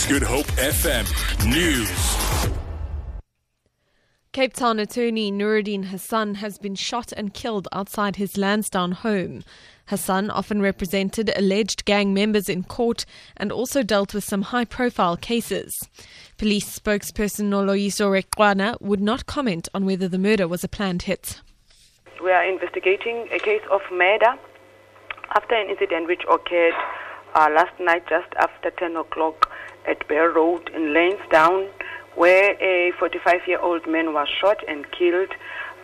[0.00, 1.04] This is Good Hope FM
[1.46, 2.50] News.
[4.32, 9.44] Cape Town attorney Noorudien Hassan has been shot and killed outside his Lansdowne home.
[9.88, 13.04] Hassan often represented alleged gang members in court
[13.36, 15.78] and also dealt with some high profile cases.
[16.38, 21.42] Police spokesperson Noloyiso Rwexana would not comment on whether the murder was a planned hit.
[22.24, 24.34] We are investigating a case of murder
[25.36, 26.74] after an incident which occurred
[27.34, 29.49] uh, last night just after 10 o'clock
[29.86, 31.68] at Bear Road in Lansdowne
[32.14, 35.30] where a 45 year old man was shot and killed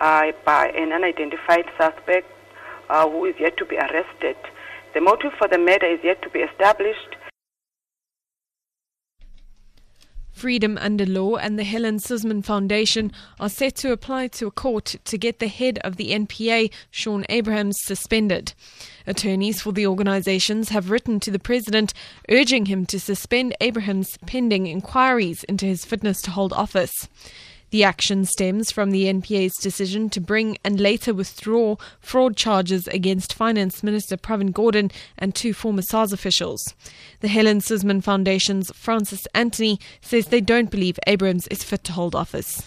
[0.00, 2.26] uh, by an unidentified suspect
[2.88, 4.36] uh, who is yet to be arrested.
[4.94, 7.16] The motive for the murder is yet to be established.
[10.44, 14.96] Freedom Under Law and the Helen Suzman Foundation are set to apply to a court
[15.06, 18.52] to get the head of the NPA, Shaun Abrahams, suspended.
[19.06, 21.94] Attorneys for the organizations have written to the president
[22.28, 27.08] urging him to suspend Abrahams pending inquiries into his fitness to hold office.
[27.74, 33.34] The action stems from the NPA's decision to bring and later withdraw fraud charges against
[33.34, 36.72] Finance Minister Pravin Gordhan and two former SARS officials.
[37.18, 42.14] The Helen Suzman Foundation's Francis Antonie says they don't believe Abrahams is fit to hold
[42.14, 42.62] office.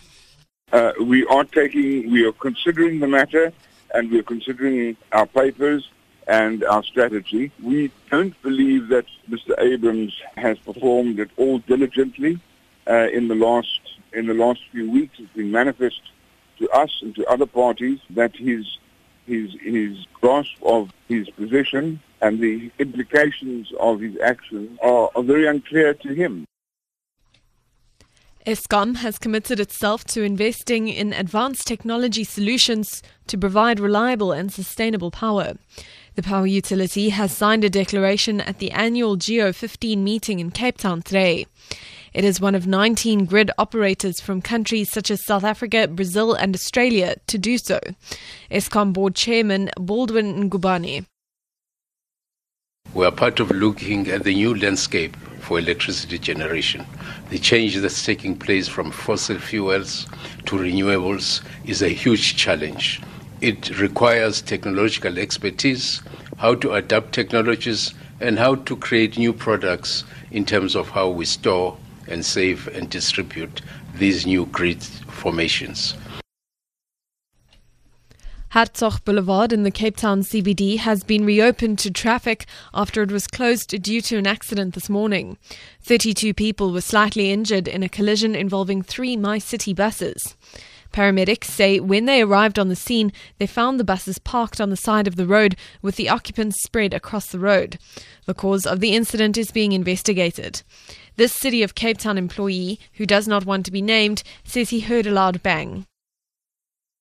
[0.74, 3.54] Uh, we are taking, we are considering the matter
[3.94, 5.90] and we are considering our papers
[6.28, 7.50] and our strategy.
[7.64, 9.58] We don't believe that Mr.
[9.58, 12.42] Abrahams has performed at all diligently
[12.90, 13.87] uh, in the last
[14.18, 16.02] in the last few weeks has been manifest
[16.60, 18.66] to us and to other parties that his
[19.28, 25.46] his his grasp of his position and the implications of his actions are, are very
[25.48, 26.46] unclear to him.
[28.48, 35.12] Eskom has committed itself to investing in advanced technology solutions to provide reliable and sustainable
[35.12, 35.56] power.
[36.16, 41.02] The power utility has signed a declaration at the annual GO15 meeting in Cape Town
[41.02, 41.46] today.
[42.18, 46.56] It is one of 19 grid operators from countries such as South Africa, Brazil, and
[46.56, 47.80] Australia to do so.
[48.50, 51.06] Eskom board chairman Baldwin Ngubane.
[52.96, 56.88] We are part of looking at the new landscape for electricity generation.
[57.30, 60.08] The change that's taking place from fossil fuels
[60.48, 63.00] to renewables is a huge challenge.
[63.42, 66.02] It requires technological expertise,
[66.38, 71.24] how to adapt technologies, and how to create new products in terms of how we
[71.24, 71.78] store
[72.08, 73.62] and save and distribute
[73.96, 75.96] these new grid formations.
[78.54, 83.28] Hertzog Boulevard in the Cape Town CBD has been reopened to traffic after it was
[83.28, 85.38] closed due to an accident this morning.
[85.82, 90.36] 32 people were slightly injured in a collision involving three MyCiTi buses.
[90.92, 94.76] Paramedics say when they arrived on the scene, they found the buses parked on the
[94.76, 97.78] side of the road with the occupants spread across the road.
[98.26, 100.64] The cause of the incident is being investigated.
[101.16, 104.82] This City of Cape Town employee, who does not want to be named, says he
[104.82, 105.86] heard a loud bang.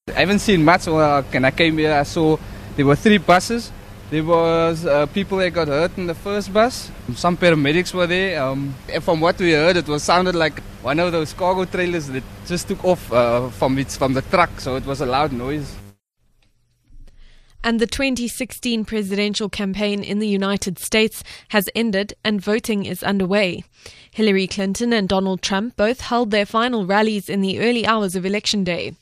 [0.08, 1.92] I haven't seen much uh, when I came here.
[1.92, 2.36] I saw
[2.76, 3.72] there were three buses.
[4.08, 6.92] There was uh, people that got hurt in the first bus.
[7.16, 8.40] Some paramedics were there.
[8.40, 12.22] Um, from what we heard, it was sounded like one of those cargo trailers that
[12.46, 14.60] just took off uh, from its from the truck.
[14.60, 15.74] So it was a loud noise.
[17.64, 23.64] And the 2016 presidential campaign in the United States has ended and voting is underway.
[24.12, 28.24] Hillary Clinton and Donald Trump both held their final rallies in the early hours of
[28.24, 28.94] Election Day.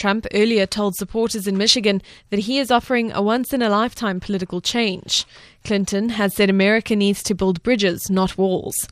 [0.00, 2.00] Trump earlier told supporters in Michigan
[2.30, 5.26] that he is offering a once in a lifetime political change.
[5.62, 8.88] Clinton has said America needs to build bridges, not walls.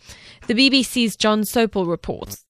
[0.49, 2.45] The BBC's Jon Sopel reports.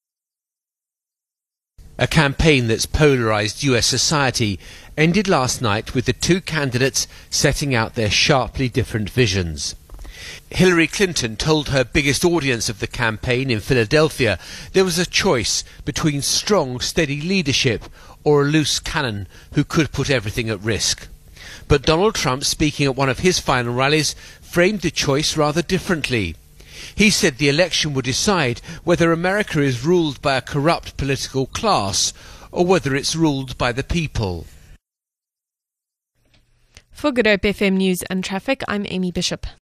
[2.00, 4.58] A campaign that's polarized US society
[4.96, 9.76] ended last night with the two candidates setting out their sharply different visions.
[10.50, 14.38] Hillary Clinton told her biggest audience of the campaign in Philadelphia
[14.72, 17.84] there was a choice between strong, steady leadership
[18.28, 21.08] or a loose cannon who could put everything at risk.
[21.66, 26.36] But Donald Trump, speaking at one of his final rallies, framed the choice rather differently.
[26.94, 32.12] He said the election would decide whether America is ruled by a corrupt political class
[32.52, 34.44] or whether it's ruled by the people.
[36.90, 39.46] For Good Hope FM News and Traffic, I'm Amy Bishop.